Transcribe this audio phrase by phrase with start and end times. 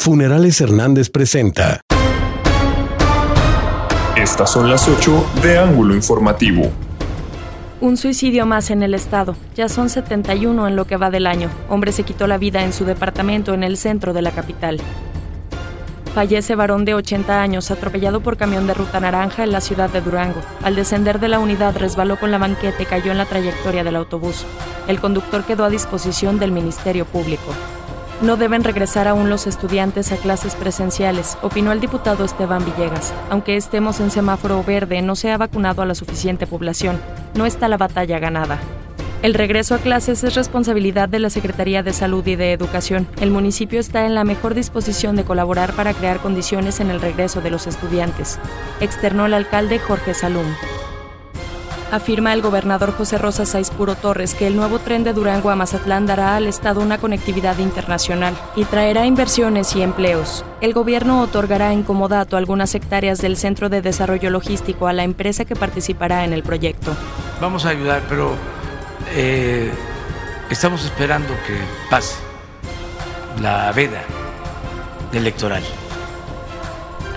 [0.00, 1.80] Funerales Hernández presenta.
[4.16, 6.70] Estas son las 8 de Ángulo Informativo.
[7.80, 9.34] Un suicidio más en el estado.
[9.56, 11.50] Ya son 71 en lo que va del año.
[11.68, 14.80] Hombre se quitó la vida en su departamento en el centro de la capital.
[16.14, 20.00] Fallece varón de 80 años atropellado por camión de ruta naranja en la ciudad de
[20.00, 20.40] Durango.
[20.62, 23.96] Al descender de la unidad resbaló con la banqueta y cayó en la trayectoria del
[23.96, 24.46] autobús.
[24.86, 27.52] El conductor quedó a disposición del Ministerio Público.
[28.20, 33.14] No deben regresar aún los estudiantes a clases presenciales, opinó el diputado Esteban Villegas.
[33.30, 37.00] Aunque estemos en semáforo verde, no se ha vacunado a la suficiente población.
[37.34, 38.58] No está la batalla ganada.
[39.22, 43.06] El regreso a clases es responsabilidad de la Secretaría de Salud y de Educación.
[43.20, 47.40] El municipio está en la mejor disposición de colaborar para crear condiciones en el regreso
[47.40, 48.40] de los estudiantes,
[48.80, 50.46] externó el alcalde Jorge Salum.
[51.90, 55.56] Afirma el gobernador José Rosa Saiz Puro Torres que el nuevo tren de Durango a
[55.56, 60.44] Mazatlán dará al Estado una conectividad internacional y traerá inversiones y empleos.
[60.60, 65.46] El gobierno otorgará en comodato algunas hectáreas del Centro de Desarrollo Logístico a la empresa
[65.46, 66.94] que participará en el proyecto.
[67.40, 68.34] Vamos a ayudar, pero
[69.14, 69.72] eh,
[70.50, 71.56] estamos esperando que
[71.88, 72.16] pase
[73.40, 74.02] la veda
[75.14, 75.62] electoral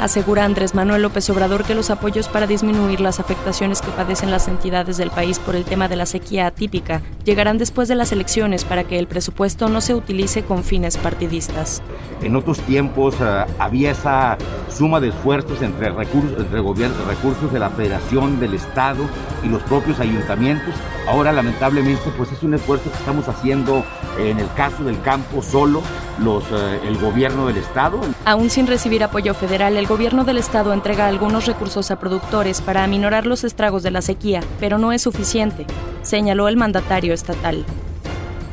[0.01, 4.47] asegura Andrés Manuel López Obrador que los apoyos para disminuir las afectaciones que padecen las
[4.47, 8.65] entidades del país por el tema de la sequía atípica llegarán después de las elecciones
[8.65, 11.83] para que el presupuesto no se utilice con fines partidistas.
[12.23, 14.39] En otros tiempos uh, había esa
[14.75, 19.03] suma de esfuerzos entre recursos, entre gobierno, recursos de la Federación, del Estado
[19.43, 20.73] y los propios ayuntamientos.
[21.07, 23.83] Ahora lamentablemente pues es un esfuerzo que estamos haciendo
[24.17, 25.83] en el caso del campo solo
[26.21, 27.99] los, uh, el gobierno del Estado.
[28.25, 32.83] Aún sin recibir apoyo federal, el gobierno del estado entrega algunos recursos a productores para
[32.83, 35.65] aminorar los estragos de la sequía, pero no es suficiente,
[36.01, 37.65] señaló el mandatario estatal.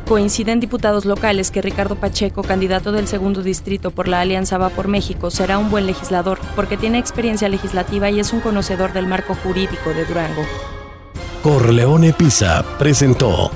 [0.09, 4.89] Coinciden diputados locales que Ricardo Pacheco, candidato del segundo distrito por la Alianza Va por
[4.89, 9.35] México, será un buen legislador porque tiene experiencia legislativa y es un conocedor del marco
[9.35, 10.43] jurídico de Durango.
[11.43, 13.51] Corleone Pisa presentó